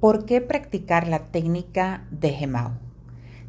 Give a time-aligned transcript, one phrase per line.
[0.00, 2.72] ¿Por qué practicar la técnica de Gemao?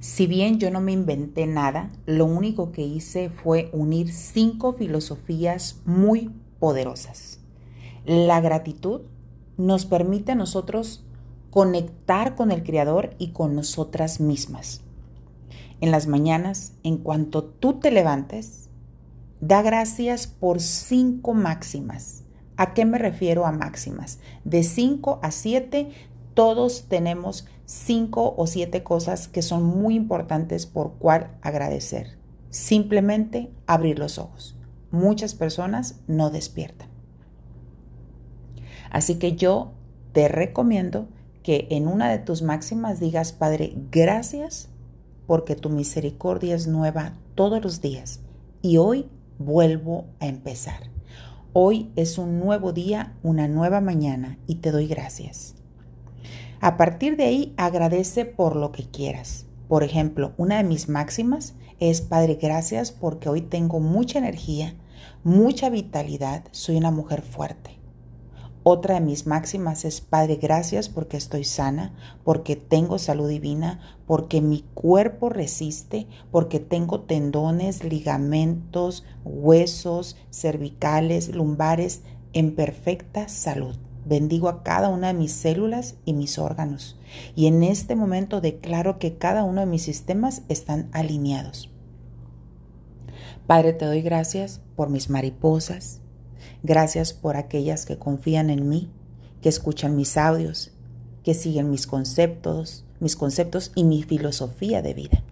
[0.01, 5.79] Si bien yo no me inventé nada, lo único que hice fue unir cinco filosofías
[5.85, 6.29] muy
[6.59, 7.39] poderosas.
[8.05, 9.03] La gratitud
[9.55, 11.05] nos permite a nosotros
[11.51, 14.81] conectar con el Creador y con nosotras mismas.
[15.79, 18.69] En las mañanas, en cuanto tú te levantes,
[19.39, 22.25] da gracias por cinco máximas.
[22.57, 24.19] ¿A qué me refiero a máximas?
[24.43, 25.89] De cinco a siete
[26.33, 32.17] todos tenemos cinco o siete cosas que son muy importantes por cual agradecer.
[32.49, 34.57] Simplemente abrir los ojos.
[34.91, 36.89] Muchas personas no despiertan.
[38.89, 39.71] Así que yo
[40.11, 41.07] te recomiendo
[41.43, 44.69] que en una de tus máximas digas, Padre, gracias
[45.27, 48.19] porque tu misericordia es nueva todos los días
[48.61, 49.07] y hoy
[49.39, 50.91] vuelvo a empezar.
[51.53, 55.55] Hoy es un nuevo día, una nueva mañana y te doy gracias.
[56.63, 59.47] A partir de ahí, agradece por lo que quieras.
[59.67, 64.75] Por ejemplo, una de mis máximas es, Padre, gracias porque hoy tengo mucha energía,
[65.23, 67.79] mucha vitalidad, soy una mujer fuerte.
[68.61, 74.39] Otra de mis máximas es, Padre, gracias porque estoy sana, porque tengo salud divina, porque
[74.39, 83.77] mi cuerpo resiste, porque tengo tendones, ligamentos, huesos, cervicales, lumbares en perfecta salud.
[84.05, 86.97] Bendigo a cada una de mis células y mis órganos.
[87.35, 91.69] Y en este momento declaro que cada uno de mis sistemas están alineados.
[93.47, 95.99] Padre, te doy gracias por mis mariposas.
[96.63, 98.89] Gracias por aquellas que confían en mí,
[99.41, 100.71] que escuchan mis audios,
[101.23, 105.23] que siguen mis conceptos, mis conceptos y mi filosofía de vida.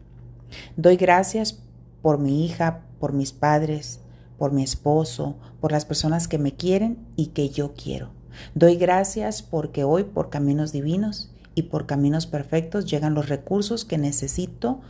[0.75, 1.59] Doy gracias
[2.01, 3.99] por mi hija, por mis padres,
[4.37, 8.18] por mi esposo, por las personas que me quieren y que yo quiero.
[8.55, 13.97] Doy gracias porque hoy por caminos divinos y por caminos perfectos llegan los recursos que
[13.97, 14.81] necesito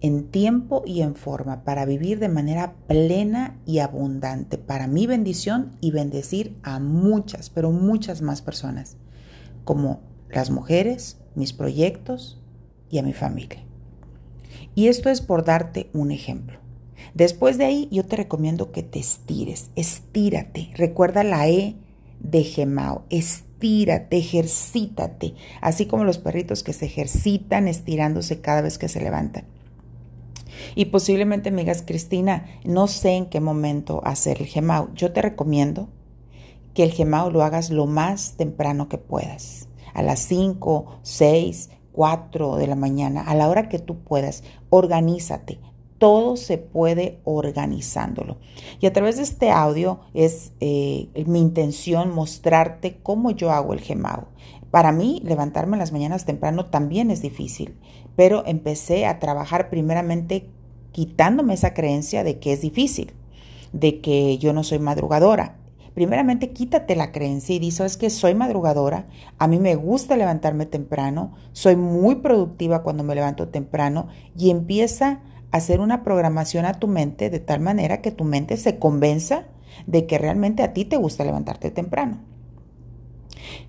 [0.00, 5.76] en tiempo y en forma para vivir de manera plena y abundante para mi bendición
[5.80, 8.98] y bendecir a muchas, pero muchas más personas,
[9.64, 12.38] como las mujeres, mis proyectos
[12.90, 13.60] y a mi familia.
[14.74, 16.58] Y esto es por darte un ejemplo.
[17.14, 20.70] Después de ahí yo te recomiendo que te estires, estírate.
[20.74, 21.76] Recuerda la E
[22.24, 23.04] de Gemao.
[23.10, 29.44] Estírate, ejercítate, así como los perritos que se ejercitan estirándose cada vez que se levantan.
[30.74, 34.92] Y posiblemente me digas, Cristina, no sé en qué momento hacer el Gemao.
[34.94, 35.88] Yo te recomiendo
[36.74, 42.56] que el Gemao lo hagas lo más temprano que puedas, a las 5, 6, 4
[42.56, 44.42] de la mañana, a la hora que tú puedas.
[44.70, 45.60] Organízate,
[46.04, 48.36] todo se puede organizándolo.
[48.78, 53.80] Y a través de este audio es eh, mi intención mostrarte cómo yo hago el
[53.80, 54.28] gemao.
[54.70, 57.78] Para mí, levantarme en las mañanas temprano también es difícil,
[58.16, 60.50] pero empecé a trabajar primeramente
[60.92, 63.14] quitándome esa creencia de que es difícil,
[63.72, 65.56] de que yo no soy madrugadora.
[65.94, 69.06] Primeramente, quítate la creencia y di, es que soy madrugadora,
[69.38, 75.22] a mí me gusta levantarme temprano, soy muy productiva cuando me levanto temprano y empieza
[75.54, 79.44] hacer una programación a tu mente de tal manera que tu mente se convenza
[79.86, 82.18] de que realmente a ti te gusta levantarte temprano.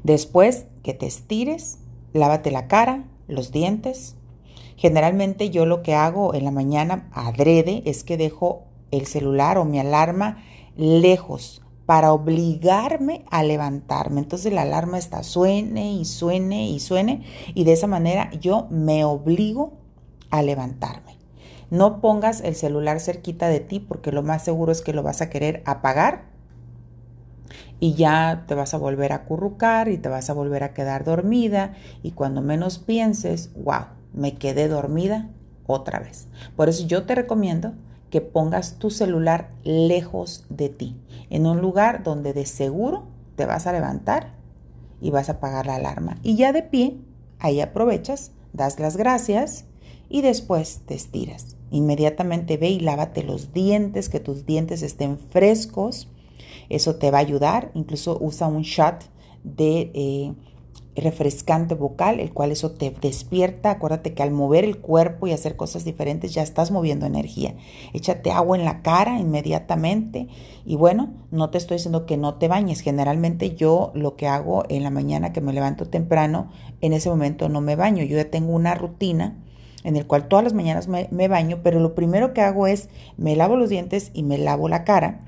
[0.02, 1.78] Después que te estires,
[2.12, 4.16] lávate la cara, los dientes.
[4.78, 9.64] Generalmente yo lo que hago en la mañana adrede es que dejo el celular o
[9.64, 10.44] mi alarma
[10.76, 14.22] lejos para obligarme a levantarme.
[14.22, 17.22] Entonces la alarma está suene y suene y suene
[17.54, 19.74] y de esa manera yo me obligo
[20.32, 21.05] a levantarme.
[21.76, 25.22] No pongas el celular cerquita de ti porque lo más seguro es que lo vas
[25.22, 26.24] a querer apagar
[27.82, 31.04] y ya te vas a volver a currucar y te vas a volver a quedar
[31.04, 35.28] dormida y cuando menos pienses, wow, me quedé dormida
[35.68, 36.30] otra vez.
[36.56, 37.74] Por eso yo te recomiendo
[38.10, 40.96] que pongas tu celular lejos de ti,
[41.30, 43.04] en un lugar donde de seguro
[43.36, 44.32] te vas a levantar
[45.02, 46.16] y vas a apagar la alarma.
[46.24, 46.96] Y ya de pie,
[47.40, 49.66] ahí aprovechas, das las gracias
[50.08, 51.55] y después te estiras.
[51.72, 56.08] Inmediatamente ve y lávate los dientes, que tus dientes estén frescos.
[56.70, 57.72] Eso te va a ayudar.
[57.74, 59.04] Incluso usa un shot
[59.44, 60.34] de eh,
[60.96, 63.72] refrescante vocal, el cual eso te despierta.
[63.72, 67.56] Acuérdate que al mover el cuerpo y hacer cosas diferentes ya estás moviendo energía.
[67.94, 70.28] Échate agua en la cara inmediatamente.
[70.66, 72.82] Y bueno, no te estoy diciendo que no te bañes.
[72.82, 76.52] Generalmente yo lo que hago en la mañana que me levanto temprano,
[76.82, 78.04] en ese momento no me baño.
[78.04, 79.42] Yo ya tengo una rutina
[79.86, 83.36] en el cual todas las mañanas me, baño, pero lo primero que hago es me
[83.36, 85.22] lavo los dientes y me lavo la cara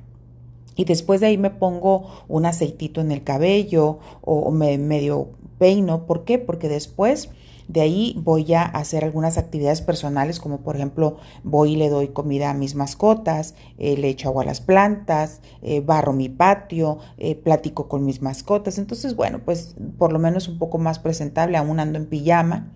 [0.75, 6.07] Y después de ahí me pongo un aceitito en el cabello o me medio peino.
[6.07, 6.39] ¿Por qué?
[6.39, 7.30] Porque después
[7.68, 12.07] de ahí voy a hacer algunas actividades personales, como por ejemplo voy y le doy
[12.07, 16.98] comida a mis mascotas, eh, le echo agua a las plantas, eh, barro mi patio,
[17.18, 18.80] eh, platico con mis mascotas.
[18.80, 22.71] Entonces, bueno, pues por lo menos un poco más presentable, aún ando en pijama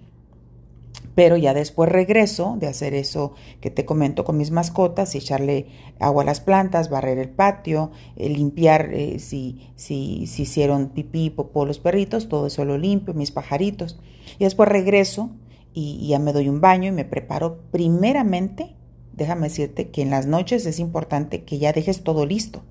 [1.16, 5.68] pero ya después regreso de hacer eso que te comento con mis mascotas echarle
[6.00, 11.30] agua a las plantas, barrer el patio, eh, limpiar eh, si, si, si, hicieron pipí,
[11.30, 14.00] popó los perritos, todo eso lo limpio, mis pajaritos.
[14.40, 15.32] Y después regreso
[15.74, 18.76] y, y ya me doy un baño y me preparo primeramente,
[19.14, 22.64] déjame decirte que en las noches es importante que ya dejes todo listo.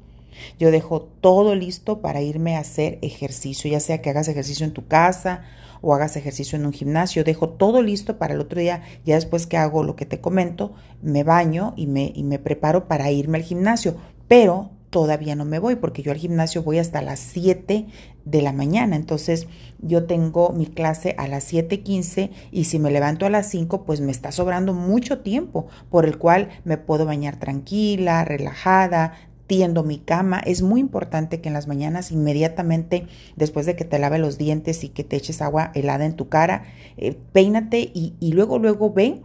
[0.58, 4.72] Yo dejo todo listo para irme a hacer ejercicio, ya sea que hagas ejercicio en
[4.72, 5.42] tu casa
[5.82, 7.24] o hagas ejercicio en un gimnasio.
[7.24, 10.72] Dejo todo listo para el otro día, ya después que hago lo que te comento,
[11.02, 13.96] me baño y me, y me preparo para irme al gimnasio.
[14.28, 17.86] Pero todavía no me voy porque yo al gimnasio voy hasta las 7
[18.24, 18.96] de la mañana.
[18.96, 19.46] Entonces
[19.78, 24.00] yo tengo mi clase a las 7.15 y si me levanto a las 5 pues
[24.00, 29.14] me está sobrando mucho tiempo por el cual me puedo bañar tranquila, relajada,
[29.50, 30.38] tiendo mi cama.
[30.38, 34.84] Es muy importante que en las mañanas, inmediatamente después de que te lave los dientes
[34.84, 36.66] y que te eches agua helada en tu cara,
[36.96, 39.22] eh, peínate y, luego, luego ve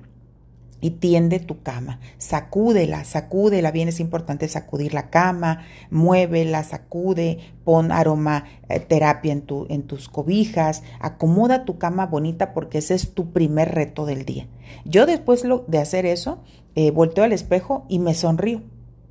[0.82, 2.00] y tiende tu cama.
[2.18, 3.70] Sacúdela, sacúdela.
[3.70, 5.60] Bien es importante sacudir la cama,
[5.92, 12.52] muévela, sacude, pon aroma eh, terapia en, tu, en tus cobijas, acomoda tu cama bonita
[12.52, 14.48] porque ese es tu primer reto del día.
[14.86, 16.42] Yo después de hacer eso,
[16.74, 18.64] eh, volteo al espejo y me sonrío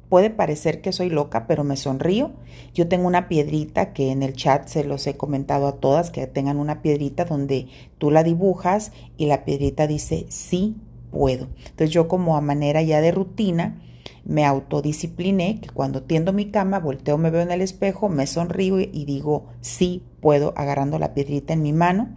[0.09, 2.33] Puede parecer que soy loca, pero me sonrío.
[2.75, 6.27] Yo tengo una piedrita que en el chat se los he comentado a todas, que
[6.27, 7.69] tengan una piedrita donde
[7.99, 10.77] tú la dibujas y la piedrita dice sí
[11.11, 11.49] puedo.
[11.59, 13.81] Entonces yo como a manera ya de rutina
[14.25, 18.81] me autodiscipliné que cuando tiendo mi cama, volteo, me veo en el espejo, me sonrío
[18.81, 22.17] y digo sí puedo agarrando la piedrita en mi mano.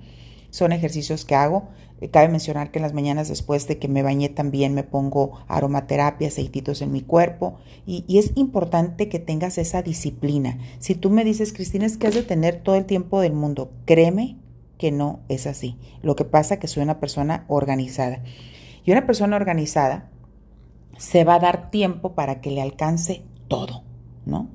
[0.50, 1.70] Son ejercicios que hago
[2.12, 6.28] cabe mencionar que en las mañanas después de que me bañé también me pongo aromaterapia,
[6.28, 10.60] aceititos en mi cuerpo y, es importante que tengas esa disciplina.
[10.80, 13.72] Si tú me dices, Cristina, es que has de tener todo el tiempo del mundo,
[13.86, 14.38] créeme
[14.78, 15.78] que no es así.
[16.02, 18.22] Lo que pasa es que soy una persona organizada.
[18.86, 20.10] Y una persona organizada
[20.98, 23.84] se va a dar tiempo para que le alcance todo,
[24.26, 24.50] ¿no?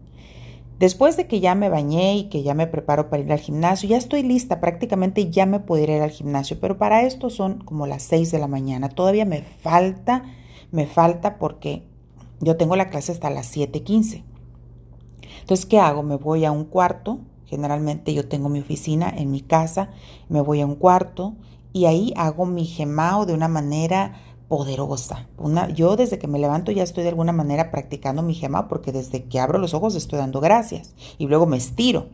[0.83, 3.89] Después de que ya me bañé y que ya me preparo para ir al gimnasio,
[3.89, 7.87] ya estoy lista, prácticamente ya me podré ir al gimnasio, pero para esto son como
[7.87, 8.89] las 6 de la mañana.
[8.89, 10.25] Todavía me falta,
[10.73, 11.85] me falta porque
[12.41, 14.25] yo tengo la clase hasta las 7:15.
[15.43, 16.03] Entonces, ¿qué hago?
[16.03, 19.91] Me voy a un cuarto, generalmente yo tengo mi oficina en mi casa,
[20.29, 21.35] me voy a un cuarto
[21.73, 24.15] y ahí hago mi gemao de una manera
[24.53, 25.29] poderosa.
[25.39, 28.93] Una, yo desde que me levanto ya estoy de alguna manera practicando mi gema porque
[28.93, 32.09] desde que abro los ojos estoy dando gracias y luego me estiro.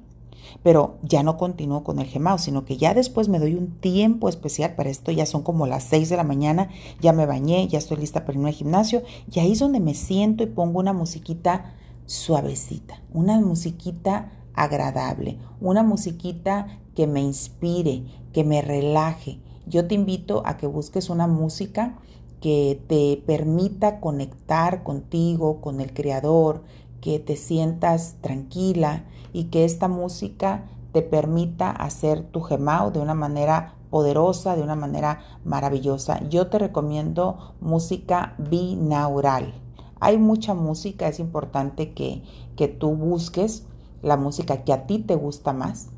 [0.62, 4.28] Pero ya no continúo con el gemao, sino que ya después me doy un tiempo
[4.28, 5.10] especial para esto.
[5.10, 6.68] Ya son como las 6 de la mañana,
[7.00, 9.02] ya me bañé, ya estoy lista para ir al gimnasio.
[9.28, 11.74] Y ahí es donde me siento y pongo una musiquita
[12.06, 19.40] suavecita, una musiquita agradable, una musiquita que me inspire, que me relaje.
[19.66, 21.98] Yo te invito a que busques una música
[22.40, 26.62] que te permita conectar contigo, con el Creador,
[27.00, 33.14] que te sientas tranquila y que esta música te permita hacer tu gemao de una
[33.14, 36.20] manera poderosa, de una manera maravillosa.
[36.28, 39.54] Yo te recomiendo música binaural.
[40.00, 42.22] Hay mucha música, es importante que,
[42.56, 43.64] que tú busques
[44.02, 45.88] la música que a ti te gusta más,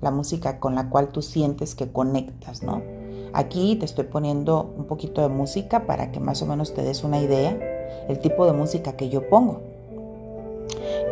[0.00, 3.03] la música con la cual tú sientes que conectas, ¿no?
[3.34, 7.02] Aquí te estoy poniendo un poquito de música para que más o menos te des
[7.02, 7.58] una idea,
[8.08, 9.60] el tipo de música que yo pongo.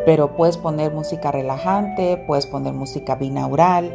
[0.05, 3.91] Pero puedes poner música relajante, puedes poner música binaural.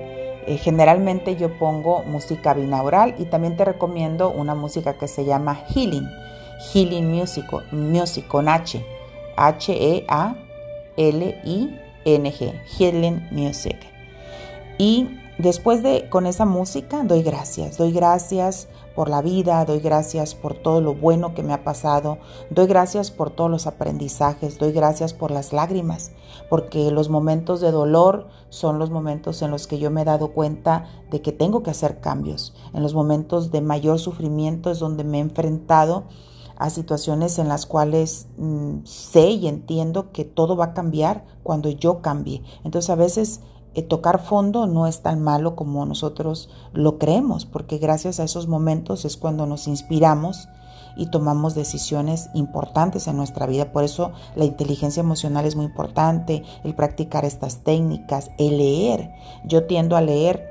[0.46, 5.58] Eh, generalmente yo pongo música binaural y también te recomiendo una música que se llama
[5.74, 6.06] Healing.
[6.70, 8.84] Healing Music, music con H.
[9.36, 10.04] H-E-A-L-I-N-G.
[12.78, 13.76] Healing Music.
[14.76, 15.08] Y
[15.38, 18.66] Después de con esa música doy gracias, doy gracias
[18.96, 22.18] por la vida, doy gracias por todo lo bueno que me ha pasado,
[22.50, 26.10] doy gracias por todos los aprendizajes, doy gracias por las lágrimas,
[26.50, 30.32] porque los momentos de dolor son los momentos en los que yo me he dado
[30.32, 32.56] cuenta de que tengo que hacer cambios.
[32.74, 36.06] En los momentos de mayor sufrimiento es donde me he enfrentado
[36.56, 41.70] a situaciones en las cuales mm, sé y entiendo que todo va a cambiar cuando
[41.70, 42.42] yo cambie.
[42.64, 43.40] Entonces a veces
[43.74, 48.48] eh, tocar fondo no es tan malo como nosotros lo creemos, porque gracias a esos
[48.48, 50.48] momentos es cuando nos inspiramos
[50.96, 53.72] y tomamos decisiones importantes en nuestra vida.
[53.72, 59.12] Por eso la inteligencia emocional es muy importante, el practicar estas técnicas, el leer.
[59.44, 60.48] Yo tiendo a leer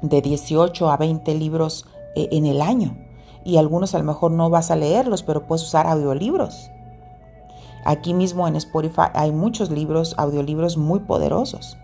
[0.00, 2.96] de 18 a 20 libros eh, en el año
[3.44, 6.70] y algunos a lo mejor no vas a leerlos, pero puedes usar audiolibros.
[7.84, 11.76] Aquí mismo en Spotify hay muchos libros, audiolibros muy poderosos.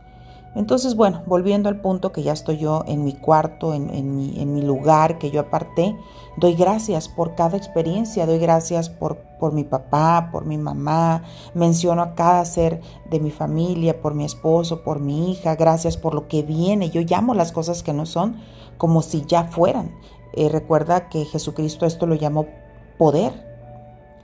[0.54, 5.18] Entonces, bueno, volviendo al punto que ya estoy yo en mi cuarto, en, mi, lugar
[5.18, 5.96] que yo aparté,
[6.38, 11.22] doy gracias por cada experiencia, doy gracias por, por mi papá, por mi mamá,
[11.54, 12.80] menciono a cada ser
[13.10, 16.90] de mi familia, por mi esposo, por mi hija, gracias por lo que viene.
[16.90, 18.36] Yo llamo las cosas que no son
[18.76, 19.94] como si ya fueran.
[20.32, 22.46] Eh, recuerda que Jesucristo esto lo llamó
[22.98, 23.48] poder.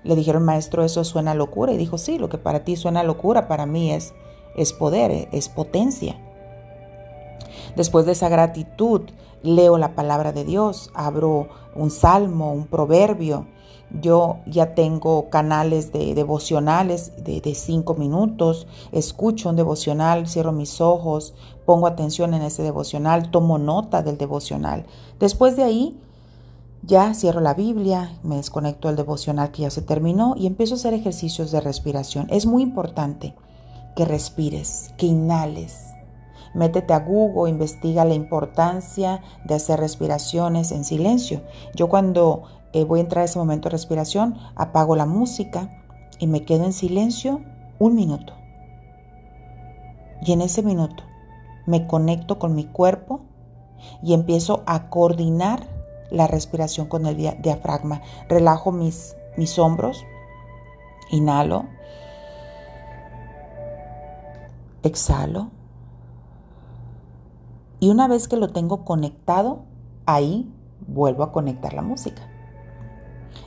[0.03, 1.73] Le dijeron, maestro, eso suena locura.
[1.73, 4.13] Y dijo, sí, lo que para ti suena locura, para mí es
[4.57, 6.17] es poder, es potencia.
[7.77, 9.03] Después de esa gratitud,
[9.43, 13.47] leo la palabra de Dios, abro un salmo, un proverbio.
[14.01, 21.35] Yo ya tengo canales de devocionales de, cinco minutos, escucho un devocional, cierro mis ojos,
[21.65, 24.87] pongo atención en ese devocional, tomo nota del devocional.
[25.21, 26.01] Después de ahí,
[26.83, 30.79] ya cierro la Biblia, me desconecto del devocional que ya se terminó y empiezo a
[30.79, 32.27] hacer ejercicios de respiración.
[32.31, 33.35] Es muy importante
[33.97, 35.95] que respires, que inhales.
[36.55, 41.43] Métete a Google, investiga la importancia de hacer respiraciones en silencio.
[41.75, 45.83] Yo cuando eh, voy a entrar a ese momento de respiración, apago la música
[46.19, 47.41] y me quedo en silencio
[47.79, 48.35] un minuto.
[50.23, 51.03] Y en ese minuto
[51.67, 53.21] me conecto con mi cuerpo
[54.03, 55.67] y empiezo a coordinar
[56.11, 58.03] la respiración con el diafragma.
[58.29, 60.05] Relajo mis, mis hombros,
[61.11, 61.76] inhalo
[64.87, 65.51] exhalo.
[67.79, 69.65] Y una vez que lo tengo conectado,
[70.07, 70.53] ahí
[70.87, 72.23] vuelvo a conectar la música.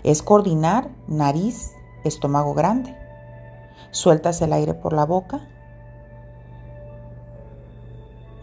[0.03, 1.72] Es coordinar nariz,
[2.03, 2.96] estómago grande.
[3.91, 5.48] Sueltas el aire por la boca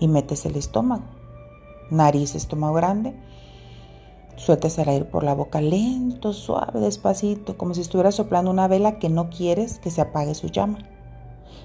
[0.00, 1.04] y metes el estómago.
[1.90, 3.14] Nariz, estómago grande.
[4.34, 8.98] Sueltas el aire por la boca lento, suave, despacito, como si estuvieras soplando una vela
[8.98, 10.78] que no quieres que se apague su llama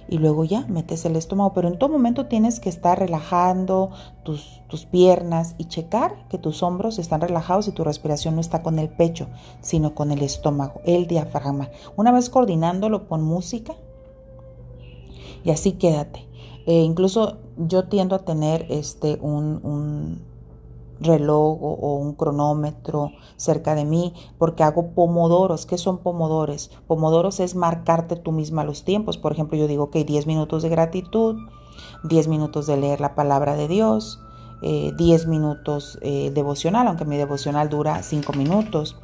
[0.08, 3.92] y luego ya metes el estómago, pero en todo momento tienes que estar relajando
[4.24, 8.62] tus, tus piernas y checar que tus hombros están relajados y tu respiración no está
[8.62, 9.28] con el pecho,
[9.62, 11.70] sino con el estómago, el diafragma.
[11.96, 13.76] Una vez coordinándolo, pon música
[15.44, 16.28] y así quédate.
[16.66, 20.31] Eh, incluso yo tiendo a tener este un
[21.02, 25.66] reloj o, un cronómetro cerca de mí porque hago pomodoros.
[25.66, 26.72] ¿Qué son pomodores?
[26.88, 29.18] Pomodoros es marcarte tú misma los tiempos.
[29.18, 31.38] Por ejemplo, yo digo que 10 minutos de gratitud,
[32.04, 34.20] 10 minutos de leer la palabra de Dios,
[34.62, 38.98] 10 eh, minutos eh, devocional, aunque mi devocional dura 5 minutos.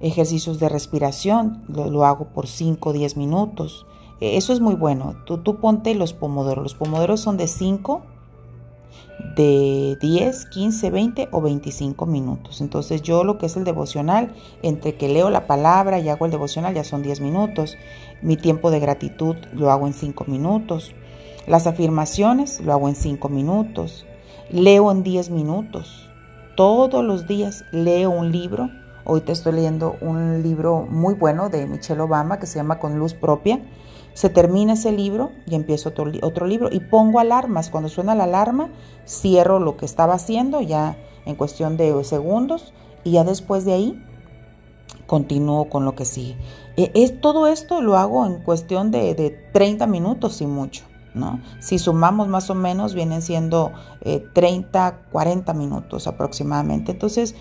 [0.00, 3.86] Ejercicios de respiración, lo, hago por 5 o 10 minutos.
[4.20, 5.16] Eh, eso es muy bueno.
[5.24, 6.62] Tú, tú ponte los pomodoros.
[6.62, 8.02] Los pomodoros son de 5
[9.34, 12.60] de 10, 15, 20 o 25 minutos.
[12.60, 14.32] Entonces yo lo que es el devocional,
[14.62, 17.76] entre que leo la palabra y hago el devocional ya son 10 minutos.
[18.22, 20.94] Mi tiempo de gratitud lo hago en 5 minutos.
[21.46, 24.06] Las afirmaciones lo hago en 5 minutos.
[24.50, 26.08] Leo en 10 minutos.
[26.56, 28.70] Todos los días leo un libro.
[29.04, 32.98] Hoy te estoy leyendo un libro muy bueno de Michelle Obama que se llama Con
[32.98, 33.60] Luz Propia
[34.18, 37.70] se termina ese libro y empiezo otro, otro, libro y pongo alarmas.
[37.70, 38.68] Cuando suena la alarma,
[39.06, 42.72] cierro lo que estaba haciendo ya en cuestión de segundos
[43.04, 44.04] y ya después de ahí
[45.06, 46.36] continúo con lo que sigue.
[46.76, 50.82] E, es, todo esto lo hago en cuestión de, de 30 minutos y mucho.
[51.14, 51.40] ¿no?
[51.60, 53.70] Si sumamos más o menos, vienen siendo
[54.32, 56.90] 30, eh, 40 minutos aproximadamente.
[56.90, 57.36] Entonces,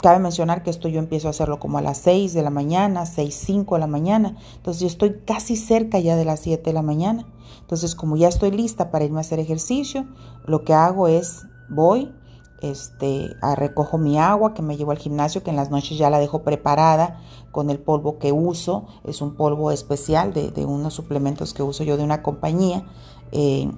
[0.00, 3.06] Cabe mencionar que esto yo empiezo a hacerlo como a las 6 de la mañana,
[3.06, 4.36] 6, 5 de la mañana.
[4.56, 7.26] Entonces yo estoy casi cerca ya de las 7 de la mañana.
[7.60, 10.06] Entonces como ya estoy lista para irme a hacer ejercicio,
[10.44, 12.12] lo que hago es voy,
[12.60, 16.10] este, a recojo mi agua que me llevo al gimnasio, que en las noches ya
[16.10, 18.86] la dejo preparada con el polvo que uso.
[19.04, 22.84] Es un polvo especial de, unos suplementos que uso yo de una compañía.
[23.32, 23.70] Eh,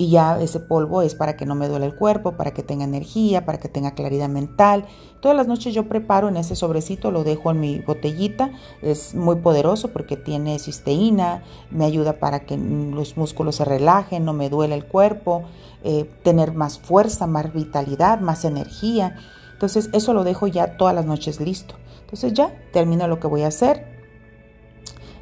[0.00, 2.84] y ya ese polvo es para que no me duele el cuerpo, para que tenga
[2.84, 4.86] energía, para que tenga claridad mental.
[5.20, 8.50] Todas las noches yo preparo en ese sobrecito, lo dejo en mi botellita.
[8.80, 14.32] Es muy poderoso porque tiene cisteína, me ayuda para que los músculos se relajen, no
[14.32, 15.42] me duele el cuerpo,
[15.84, 19.16] eh, tener más fuerza, más vitalidad, más energía.
[19.52, 21.74] Entonces eso lo dejo ya todas las noches listo.
[22.00, 23.99] Entonces ya termino lo que voy a hacer,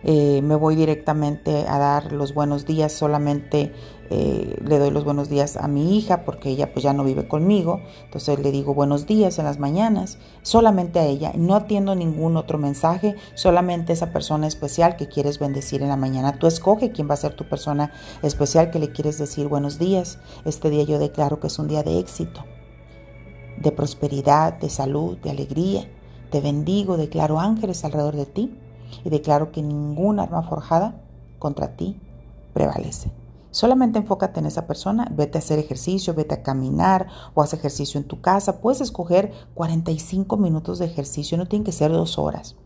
[0.05, 3.73] eh, me voy directamente a dar los buenos días solamente
[4.11, 7.29] eh, le doy los buenos días a mi hija porque ella pues ya no vive
[7.29, 12.39] conmigo, entonces le digo buenos días en las mañanas, solamente a ella, no atiendo ningún
[12.39, 16.39] otro mensaje, solamente esa persona especial que quieres bendecir en la mañana.
[16.39, 20.19] Tú escoge quién va a ser tu persona especial que le quieres decir buenos días.
[20.47, 22.45] Este día yo declaro que es un día de éxito,
[23.59, 25.87] de prosperidad, de salud, de alegría.
[26.31, 28.59] Te bendigo, declaro ángeles alrededor de ti
[29.05, 31.01] y declaro que ningún arma forjada
[31.39, 32.01] contra ti
[32.53, 33.13] prevalece.
[33.51, 37.99] Solamente enfócate en esa persona, vete a hacer ejercicio, vete a caminar o haz ejercicio
[37.99, 38.61] en tu casa.
[38.61, 42.57] Puedes escoger 45 minutos de ejercicio, no tienen que ser dos horas.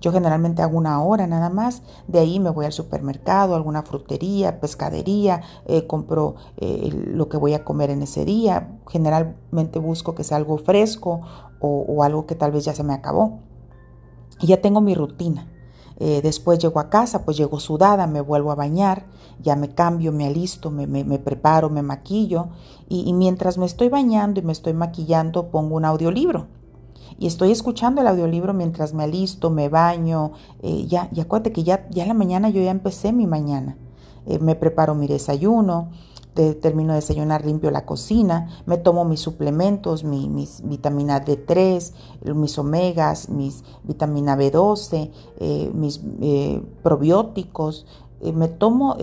[0.00, 4.60] Yo generalmente hago una hora nada más, de ahí me voy al supermercado, alguna frutería,
[4.60, 8.78] pescadería, eh, compro eh, lo que voy a comer en ese día.
[8.88, 11.20] Generalmente busco que sea algo fresco
[11.60, 13.40] o, o algo que tal vez ya se me acabó.
[14.40, 15.46] Y ya tengo mi rutina.
[16.02, 19.04] Eh, después llego a casa, pues llego sudada, me vuelvo a bañar,
[19.42, 22.48] ya me cambio, me alisto, me, me, preparo, me maquillo
[22.88, 26.46] y, mientras me estoy bañando y me estoy maquillando pongo un audiolibro.
[27.18, 30.32] Y estoy escuchando el audiolibro mientras me alisto, me baño.
[30.62, 33.76] Eh, ya, ya acuérdate que ya, ya en la mañana yo ya empecé mi mañana.
[34.24, 35.90] Eh, me preparo mi desayuno,
[36.34, 41.92] termino de desayunar, limpio la cocina, me tomo mis suplementos, mis vitamina D3,
[42.34, 47.86] mis omegas, mis vitamina B12, eh, mis eh, probióticos,
[48.20, 48.96] eh, me tomo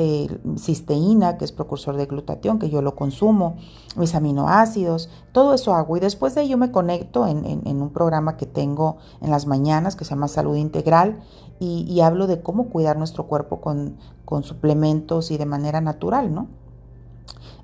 [0.57, 3.57] cisteína, que es precursor de glutatión, que yo lo consumo,
[3.95, 5.97] mis aminoácidos, todo eso hago.
[5.97, 10.05] Y después de ello me conecto en, un programa que tengo en las mañanas que
[10.05, 11.19] se llama Salud Integral
[11.59, 16.47] y, hablo de cómo cuidar nuestro cuerpo con suplementos y de manera natural, ¿no?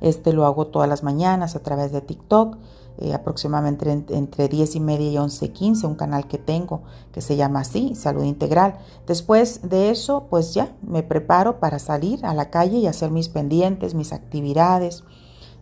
[0.04, 2.58] Este lo hago todas las mañanas a través de TikTok,
[2.98, 6.84] eh, aproximadamente entre 10 y media y 11, 15, un canal que tengo
[7.14, 8.78] que se llama así, Salud Integral.
[9.08, 13.30] Después de eso, pues ya me preparo para salir a la calle y hacer mis
[13.30, 15.06] pendientes, mis actividades.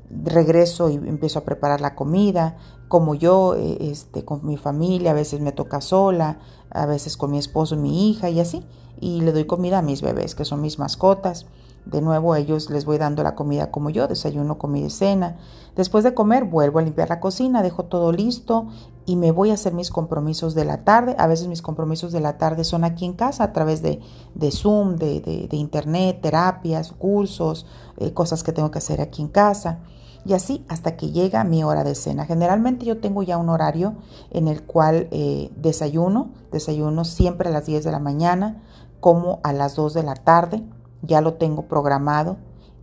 [0.10, 2.58] Regreso y empiezo a preparar la comida,
[2.88, 6.40] como yo, eh, este, con mi familia, a veces me toca sola,
[6.72, 8.66] a veces con mi esposo y mi hija y así.
[9.00, 11.46] Y le doy comida a mis bebés, que son mis mascotas.
[11.86, 15.38] De nuevo ellos les voy dando la comida como yo, desayuno, comida y cena.
[15.76, 18.68] Después de comer vuelvo a limpiar la cocina, dejo todo listo
[19.06, 21.16] y me voy a hacer mis compromisos de la tarde.
[21.18, 24.00] A veces mis compromisos de la tarde son aquí en casa a través de,
[24.36, 27.66] de Zoom, de, de, internet, terapias, cursos,
[27.98, 29.80] eh, cosas que tengo que hacer aquí en casa.
[30.24, 32.26] Y así hasta que llega mi hora de cena.
[32.26, 33.96] Generalmente yo tengo ya un horario
[34.30, 38.62] en el cual eh, desayuno, desayuno siempre a las 10 de la mañana,
[39.00, 40.64] como a las 2 de la tarde
[41.02, 42.38] ya lo tengo programado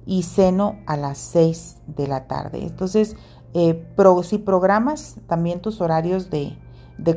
[0.06, 2.62] y ceno a las 6 de la tarde.
[2.64, 3.16] Entonces,
[3.54, 3.86] eh,
[4.22, 6.56] si programas también tus horarios de,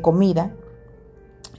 [0.01, 0.53] comida,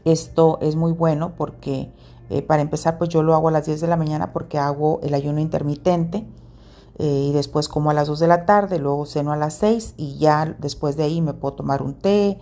[0.05, 1.93] esto es muy bueno porque
[2.31, 5.01] eh, para empezar, pues yo lo hago a las 10 de la mañana porque hago
[5.03, 6.27] el ayuno intermitente
[6.99, 9.95] eh, y después como a las 2 de la tarde, luego ceno a las 6
[9.97, 12.39] y ya después de ahí me puedo tomar un té,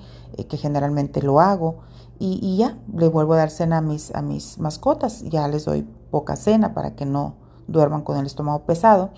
[0.48, 1.80] que generalmente lo hago
[2.20, 5.86] y, ya le vuelvo a dar cena a mis, a mis mascotas, ya les doy
[6.10, 7.34] poca cena para que no
[7.66, 9.10] duerman con el estómago pesado.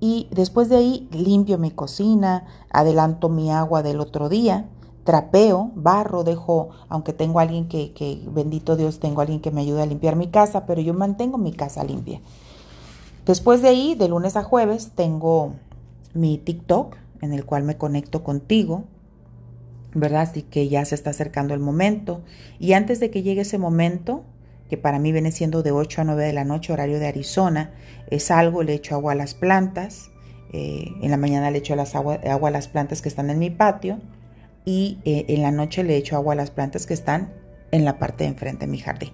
[0.00, 4.68] Y después de ahí limpio mi cocina, adelanto mi agua del otro día,
[5.04, 9.82] trapeo, barro, dejo, aunque tengo alguien que, que, bendito Dios, tengo alguien que me ayude
[9.82, 12.20] a limpiar mi casa, pero yo mantengo mi casa limpia.
[13.24, 15.52] Después de ahí, de lunes a jueves, tengo
[16.12, 18.82] mi TikTok en el cual me conecto contigo,
[19.94, 20.22] ¿verdad?
[20.22, 22.22] Así que ya se está acercando el momento.
[22.58, 24.24] Y antes de que llegue ese momento,
[24.68, 27.72] que para mí viene siendo de 8 a 9 de la noche, horario de Arizona,
[28.10, 30.10] es algo, le echo agua a las plantas,
[30.52, 33.50] eh, en la mañana le echo las agua, a las plantas que están en mi
[33.50, 34.00] patio
[34.64, 37.32] y eh, en la noche le echo agua a las plantas que están
[37.70, 39.10] en la parte de enfrente de mi jardín.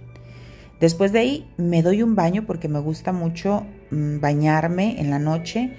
[0.80, 5.18] Después de ahí me doy un baño porque me gusta mucho mm, bañarme en la
[5.18, 5.72] noche,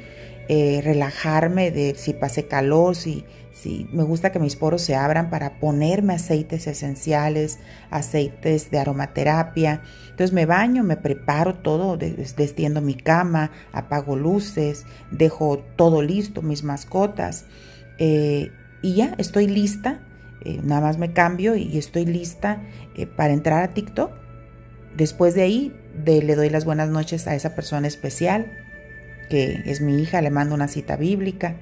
[0.50, 5.30] eh, relajarme de si pasé calor, si, Sí, me gusta que mis poros se abran
[5.30, 7.60] para ponerme aceites esenciales,
[7.90, 9.82] aceites de aromaterapia.
[10.04, 16.64] Entonces me baño, me preparo todo, destiendo mi cama, apago luces, dejo todo listo, mis
[16.64, 17.48] mascotas.
[17.98, 20.00] Eh, y ya estoy lista,
[20.46, 22.64] eh, nada más me cambio y estoy lista
[23.18, 24.12] para entrar a TikTok.
[24.96, 28.69] Después de ahí le doy las buenas noches a esa persona especial,
[29.30, 31.56] que es mi hija, le mando una cita bíblica.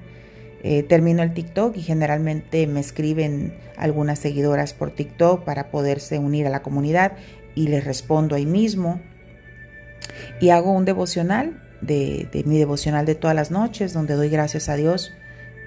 [0.62, 6.46] Eh, termino el TikTok y generalmente me escriben algunas seguidoras por TikTok para poderse unir
[6.48, 7.12] a la comunidad
[7.54, 9.00] y les respondo ahí mismo.
[10.40, 14.76] Y hago un devocional de, mi devocional de todas las noches donde doy gracias a
[14.76, 15.12] Dios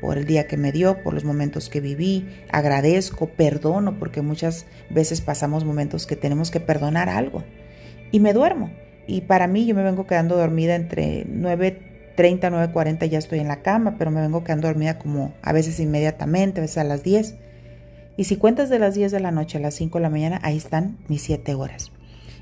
[0.02, 4.66] por el día que me dio, por los momentos que viví, agradezco, perdono, porque muchas
[4.90, 7.44] veces pasamos momentos que tenemos que perdonar algo.
[8.12, 8.72] Y me duermo.
[9.06, 11.91] Y para mí yo me vengo quedando dormida entre 9,
[12.22, 15.80] 9.30, 9.40 ya estoy en la cama, pero me vengo quedando dormida como a veces
[15.80, 17.36] inmediatamente, a veces a las 10.
[18.18, 20.40] Y si cuentas de las 10 de la noche a las 5 de la mañana,
[20.44, 21.92] ahí están mis 7 horas.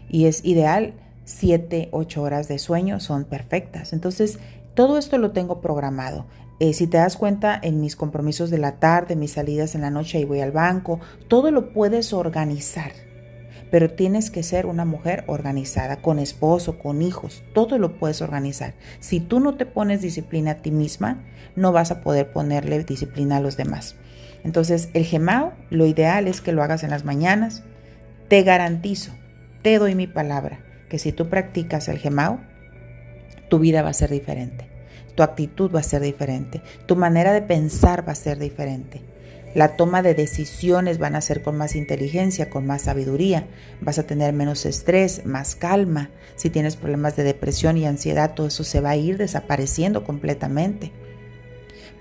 [0.10, 0.94] Y es ideal,
[1.26, 3.94] 7, 8 horas de sueño son perfectas.
[3.94, 4.40] Entonces,
[4.74, 6.26] todo esto lo tengo programado.
[6.60, 9.92] Eh, si te das cuenta, en mis compromisos de la tarde, mis salidas en la
[9.92, 12.92] noche y voy al banco, todo lo puedes organizar.
[13.72, 18.74] Pero tienes que ser una mujer organizada, con esposo, con hijos, todo lo puedes organizar.
[19.00, 21.24] Si tú no te pones disciplina a ti misma,
[21.56, 23.96] no vas a poder ponerle disciplina a los demás.
[24.44, 27.64] Entonces, el gemao, lo ideal es que lo hagas en las mañanas.
[28.28, 29.12] Te garantizo,
[29.62, 32.40] te doy mi palabra, que si tú practicas el gemao,
[33.50, 34.70] tu vida va a ser diferente
[35.20, 39.02] tu actitud va a ser diferente, tu manera de pensar va a ser diferente.
[39.56, 43.48] La toma de decisiones van a ser con más inteligencia, con más sabiduría.
[43.82, 46.12] Vas a tener menos estrés, más calma.
[46.36, 50.92] Si tienes problemas de depresión y ansiedad, todo eso se va a ir desapareciendo completamente.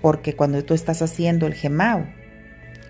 [0.01, 2.07] Porque cuando tú estás haciendo el gemao,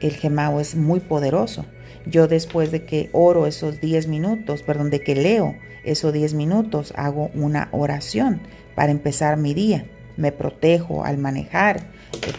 [0.02, 1.66] el gemao es muy poderoso.
[2.06, 6.94] Yo después de que oro esos 10 minutos, perdón, de que leo esos 10 minutos,
[6.98, 8.42] hago una oración
[8.76, 9.86] para empezar mi día
[10.20, 11.80] me protejo al manejar,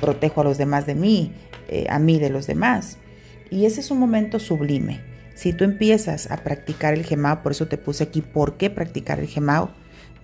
[0.00, 1.32] protejo a los demás de mí,
[1.72, 2.98] eh, a mí de los demás.
[3.50, 5.00] Y ese es un momento sublime.
[5.34, 9.20] Si tú empiezas a practicar el gemao, por eso te puse aquí, ¿por qué practicar
[9.20, 9.70] el gemao?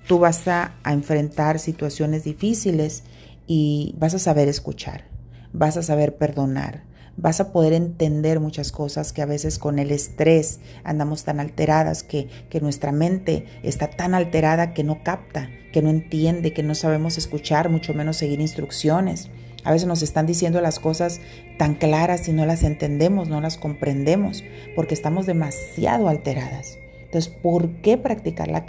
[0.06, 3.04] Tú vas a, a enfrentar situaciones difíciles
[3.46, 5.04] y vas a saber escuchar,
[5.52, 6.82] vas a saber perdonar,
[7.16, 12.02] vas a poder entender muchas cosas que a veces con el estrés andamos tan alteradas
[12.02, 16.74] que, que nuestra mente está tan alterada que no capta, que no entiende, que no
[16.74, 19.30] sabemos escuchar, mucho menos seguir instrucciones.
[19.66, 21.20] A veces nos están diciendo las cosas
[21.58, 24.44] tan claras y no las entendemos, no las comprendemos,
[24.76, 26.78] porque estamos demasiado alteradas.
[27.02, 28.64] Entonces, ¿por qué practicar la,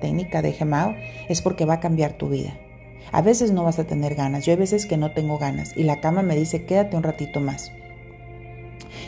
[0.00, 0.96] técnica de Gemao?
[1.28, 2.58] Es porque va a cambiar tu vida.
[3.12, 5.84] A veces no vas a tener ganas, yo hay veces que no tengo ganas y
[5.84, 7.70] la cama me dice quédate un ratito más.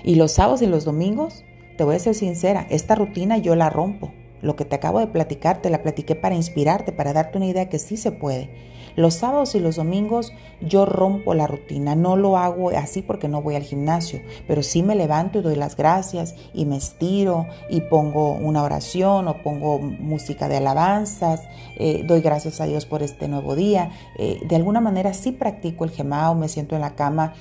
[0.05, 1.45] Y los sábados y los domingos,
[1.77, 4.13] te voy a ser sincera, esta rutina yo la rompo.
[4.43, 7.69] Lo que te acabo de platicar, te la platiqué para inspirarte, para darte una idea
[7.69, 8.49] que sí se puede.
[8.97, 13.43] Los sábados y los domingos yo rompo la rutina, no lo hago así porque no
[13.43, 17.81] voy al gimnasio, pero sí me levanto y doy las gracias y me estiro y
[17.83, 21.43] pongo una oración o pongo música de alabanzas,
[21.77, 23.91] eh, doy gracias a Dios por este nuevo día.
[24.19, 27.35] Eh, de alguna manera sí practico el gemao, me siento en la cama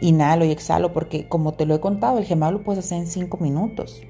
[0.00, 3.06] inhalo y exhalo, porque como te lo he contado, el gemao lo puedes hacer en
[3.06, 4.02] 5 minutos.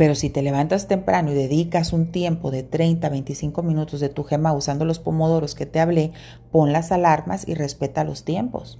[0.00, 4.08] Pero si te levantas temprano y dedicas un tiempo de 30 a 25 minutos de
[4.08, 6.12] tu gema usando los pomodoros que te hablé,
[6.50, 8.78] pon las alarmas y respeta los tiempos.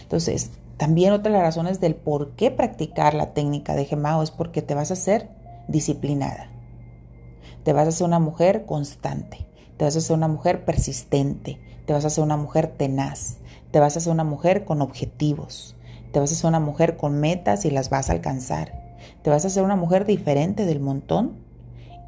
[0.00, 4.30] Entonces, también otra de las razones del por qué practicar la técnica de gemao es
[4.30, 5.28] porque te vas a hacer
[5.68, 6.48] disciplinada.
[7.62, 11.92] Te vas a hacer una mujer constante, te vas a hacer una mujer persistente, te
[11.92, 13.36] vas a hacer una mujer tenaz,
[13.70, 15.76] te vas a hacer una mujer con objetivos.
[16.10, 18.87] Te vas a hacer una mujer con metas y las vas a alcanzar.
[19.22, 21.36] Te vas a hacer una mujer diferente del montón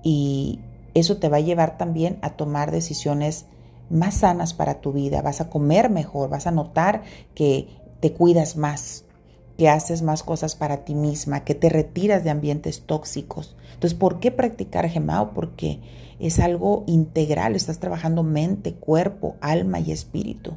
[0.02, 0.60] y
[0.94, 3.46] eso te va a llevar también a tomar decisiones
[3.90, 5.22] más sanas para tu vida.
[5.22, 7.02] Vas a comer mejor, vas a notar
[7.34, 7.68] que
[8.00, 9.04] te cuidas más,
[9.58, 13.56] que haces más cosas para ti misma, que te retiras de ambientes tóxicos.
[13.74, 15.34] Entonces, ¿por qué practicar Gemao?
[15.34, 15.80] Porque
[16.18, 20.56] es algo integral, estás trabajando mente, cuerpo, alma y espíritu.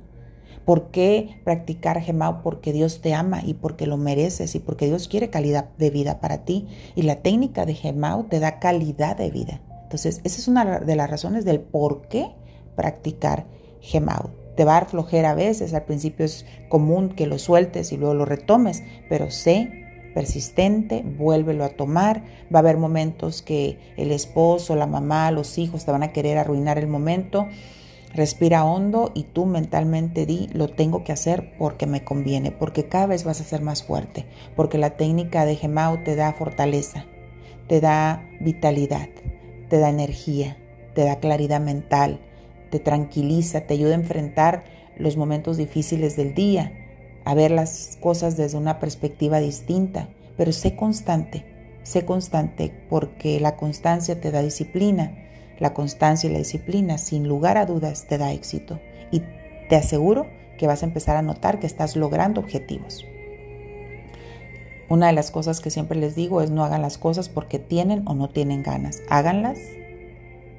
[0.65, 2.41] ¿Por qué practicar Gemao?
[2.41, 6.21] Porque Dios te ama y porque lo mereces y porque Dios quiere calidad de vida
[6.21, 6.67] para ti.
[6.95, 9.61] Y la técnica de Gemao te da calidad de vida.
[9.83, 12.31] Entonces, esa es una de las razones del por qué
[12.75, 13.45] practicar
[13.81, 14.31] Gemao.
[14.55, 18.13] Te va a dar a veces, al principio es común que lo sueltes y luego
[18.13, 22.23] lo retomes, pero sé persistente, vuélvelo a tomar.
[22.53, 26.37] Va a haber momentos que el esposo, la mamá, los hijos te van a querer
[26.37, 27.47] arruinar el momento
[28.13, 33.07] Respira hondo y tú mentalmente di, lo tengo que hacer porque me conviene, porque cada
[33.07, 37.05] vez vas a ser más fuerte, porque la técnica de Gemao te da fortaleza,
[37.67, 39.09] te da vitalidad,
[39.67, 40.57] te da energía,
[40.93, 42.19] te da claridad mental,
[42.69, 44.63] te tranquiliza, te ayuda a enfrentar
[44.95, 46.71] los momentos difíciles del día,
[47.25, 51.45] a ver las cosas desde una perspectiva distinta, pero sé constante,
[51.81, 55.22] sé constante porque la constancia te da disciplina
[55.59, 58.79] la constancia y la disciplina, sin lugar a dudas, te da éxito
[59.11, 59.21] y
[59.69, 63.05] te aseguro que vas a empezar a notar que estás logrando objetivos.
[64.89, 68.03] Una de las cosas que siempre les digo es no hagan las cosas porque tienen
[68.07, 69.01] o no tienen ganas.
[69.09, 69.59] Háganlas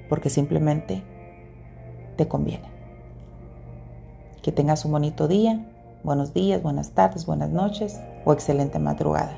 [0.09, 1.03] porque simplemente
[2.17, 2.69] te conviene.
[4.43, 5.65] Que tengas un bonito día,
[6.03, 9.37] buenos días, buenas tardes, buenas noches o excelente madrugada.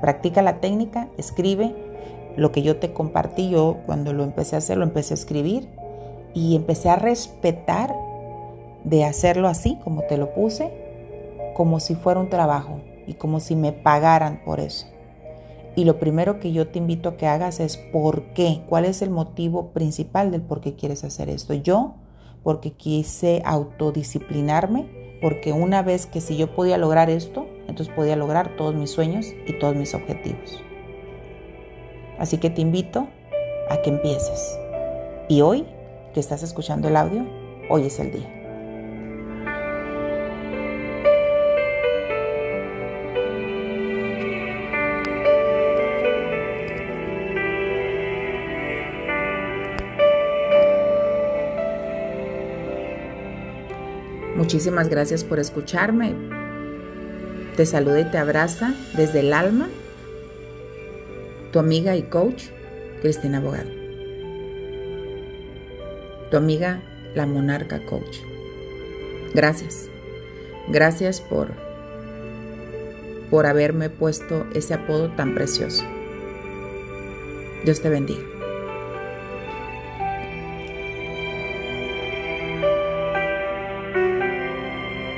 [0.00, 1.74] Practica la técnica, escribe
[2.36, 5.68] lo que yo te compartí, yo cuando lo empecé a hacer, lo empecé a escribir
[6.34, 7.94] y empecé a respetar
[8.82, 10.70] de hacerlo así, como te lo puse,
[11.54, 14.86] como si fuera un trabajo y como si me pagaran por eso.
[15.76, 19.02] Y lo primero que yo te invito a que hagas es por qué, cuál es
[19.02, 21.54] el motivo principal del por qué quieres hacer esto.
[21.54, 21.94] Yo,
[22.42, 28.56] porque quise autodisciplinarme, porque una vez que si yo podía lograr esto, entonces podía lograr
[28.56, 30.62] todos mis sueños y todos mis objetivos.
[32.18, 33.08] Así que te invito
[33.68, 34.58] a que empieces.
[35.28, 35.66] Y hoy,
[36.12, 37.26] que estás escuchando el audio,
[37.68, 38.30] hoy es el día.
[54.36, 56.14] Muchísimas gracias por escucharme.
[57.56, 59.68] Te saluda y te abraza desde el alma
[61.54, 62.46] tu amiga y coach
[63.00, 63.70] Cristina Abogado.
[66.28, 66.82] Tu amiga
[67.14, 68.16] la monarca coach.
[69.34, 69.88] Gracias.
[70.66, 71.52] Gracias por
[73.30, 75.84] por haberme puesto ese apodo tan precioso.
[77.64, 78.33] Dios te bendiga.